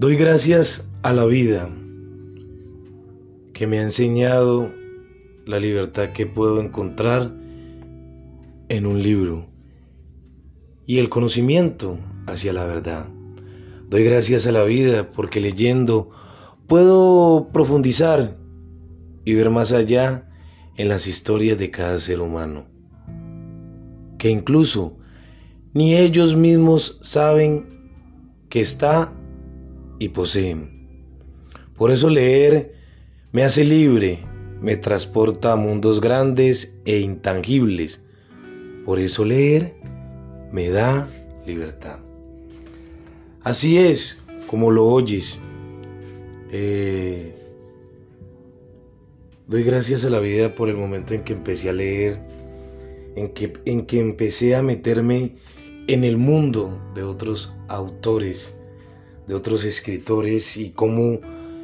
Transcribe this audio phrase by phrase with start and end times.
[0.00, 1.68] Doy gracias a la vida
[3.52, 4.72] que me ha enseñado
[5.44, 7.30] la libertad que puedo encontrar
[8.70, 9.44] en un libro
[10.86, 13.08] y el conocimiento hacia la verdad.
[13.90, 16.08] Doy gracias a la vida porque leyendo
[16.66, 18.38] puedo profundizar
[19.26, 20.30] y ver más allá
[20.78, 22.64] en las historias de cada ser humano,
[24.16, 24.96] que incluso
[25.74, 27.66] ni ellos mismos saben
[28.48, 29.12] que está
[30.00, 30.80] y poseen.
[31.76, 32.74] Por eso leer
[33.30, 34.18] me hace libre,
[34.60, 38.04] me transporta a mundos grandes e intangibles.
[38.84, 39.76] Por eso leer
[40.50, 41.08] me da
[41.46, 42.00] libertad.
[43.42, 45.38] Así es como lo oyes.
[46.50, 47.32] Eh,
[49.46, 52.20] doy gracias a la vida por el momento en que empecé a leer,
[53.16, 55.36] en que, en que empecé a meterme
[55.86, 58.59] en el mundo de otros autores
[59.30, 61.20] de otros escritores y cómo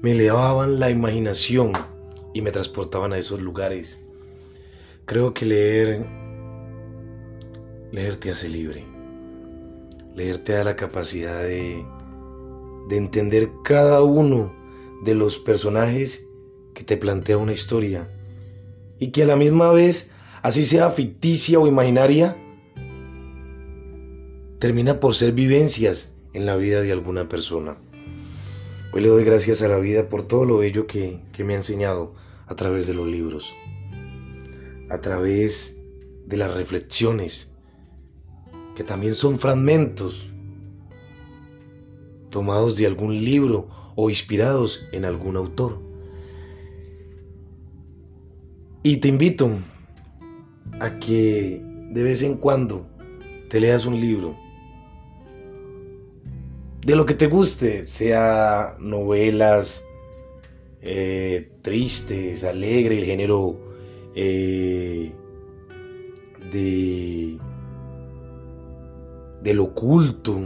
[0.00, 1.72] me elevaban la imaginación
[2.32, 4.00] y me transportaban a esos lugares.
[5.06, 6.06] Creo que leer,
[7.90, 8.86] leer te hace libre.
[10.14, 11.84] Leer te da la capacidad de,
[12.88, 14.54] de entender cada uno
[15.02, 16.28] de los personajes
[16.74, 18.08] que te plantea una historia
[19.00, 20.12] y que a la misma vez,
[20.42, 22.36] así sea ficticia o imaginaria,
[24.60, 27.76] termina por ser vivencias en la vida de alguna persona.
[28.92, 32.14] Hoy le doy gracias a la vida por todo lo bello que, me ha enseñado
[32.46, 33.54] a través de los libros,
[34.88, 35.78] a través
[36.26, 37.54] de las reflexiones,
[38.74, 40.30] que también son fragmentos
[42.30, 45.80] tomados de algún libro o inspirados en algún autor.
[48.82, 49.50] Y te invito
[50.80, 52.86] a que de vez en cuando
[53.50, 54.47] te leas un libro
[56.88, 59.86] de lo que te guste, sea novelas
[60.80, 63.60] eh, tristes, alegres, el género
[64.14, 65.12] eh,
[66.50, 67.36] de
[69.42, 70.40] del oculto,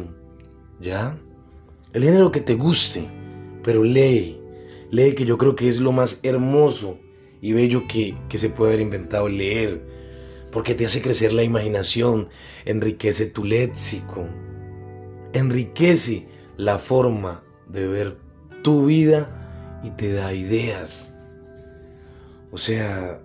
[0.80, 1.16] ¿ya?
[1.92, 3.04] El género que te guste,
[3.62, 4.36] pero lee,
[4.90, 6.98] lee que yo creo que es lo más hermoso
[7.40, 9.80] y bello que, que se puede haber inventado leer,
[10.50, 12.28] porque te hace crecer la imaginación,
[12.64, 14.26] enriquece tu léxico,
[15.34, 18.18] enriquece la forma de ver
[18.62, 21.14] tu vida y te da ideas.
[22.50, 23.20] O sea,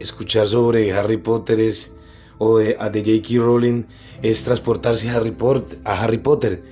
[0.00, 1.96] escuchar sobre Harry Potter es,
[2.38, 3.42] o de, de J.K.
[3.42, 3.84] Rowling
[4.22, 5.78] es transportarse a Harry Potter.
[5.84, 6.62] A Harry Potter.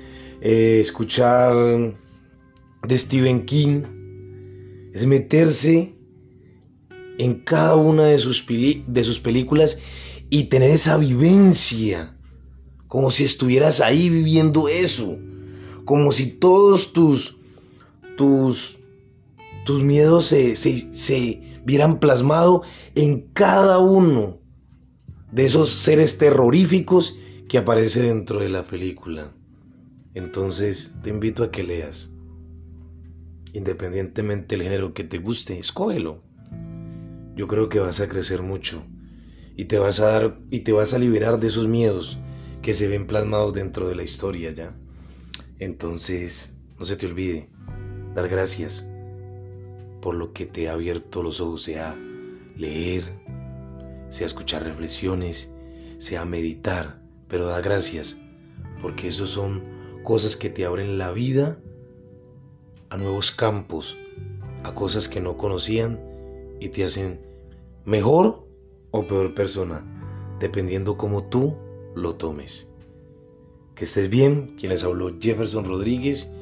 [0.41, 3.83] Eh, escuchar de Stephen King
[4.93, 5.95] es meterse
[7.19, 9.79] en cada una de sus, de sus películas
[10.31, 12.14] y tener esa vivencia
[12.89, 15.19] como si estuvieras ahí viviendo eso,
[15.85, 17.39] como si todos tus,
[18.17, 18.79] tus,
[19.65, 22.63] tus miedos se, se vieran plasmado
[22.95, 24.39] en cada uno
[25.33, 27.19] de esos seres terroríficos
[27.49, 29.33] que aparece dentro de la película.
[30.15, 32.13] Entonces te invito a que leas.
[33.53, 36.23] Independientemente del género que te guste, escógelo.
[37.37, 38.85] Yo creo que vas a crecer mucho
[39.57, 42.19] y te vas a dar y te vas a liberar de esos miedos
[42.65, 44.75] que se ven plasmados dentro de la historia ya.
[45.59, 47.51] Entonces, no se te olvide
[48.15, 48.89] dar gracias
[50.01, 51.95] por lo que te ha abierto los ojos, sea
[52.57, 53.05] leer,
[54.09, 55.53] sea escuchar reflexiones,
[55.99, 58.19] sea meditar, pero da gracias,
[58.81, 59.63] porque eso son
[60.03, 61.59] cosas que te abren la vida
[62.89, 63.99] a nuevos campos,
[64.63, 66.01] a cosas que no conocían
[66.61, 67.21] y te hacen
[67.85, 68.49] mejor
[68.91, 69.85] o peor persona,
[70.41, 71.59] dependiendo como tú
[71.95, 72.71] lo tomes.
[73.75, 76.33] Que estés bien, quien les habló Jefferson Rodríguez.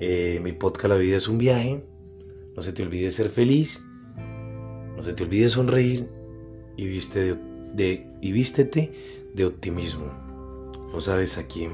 [0.00, 1.84] Eh, mi podcast La vida es un viaje.
[2.56, 3.84] No se te olvide ser feliz.
[4.96, 6.08] No se te olvide sonreír.
[6.76, 7.36] Y, viste
[7.74, 8.92] de, y vístete
[9.34, 10.06] de optimismo.
[10.92, 11.72] No sabes a quién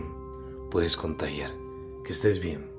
[0.71, 1.51] puedes contagiar.
[2.05, 2.70] Que estés bien.